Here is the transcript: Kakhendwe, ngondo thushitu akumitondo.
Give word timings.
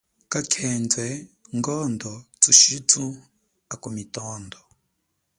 Kakhendwe, 0.31 1.05
ngondo 1.57 2.11
thushitu 2.41 3.03
akumitondo. 3.73 4.59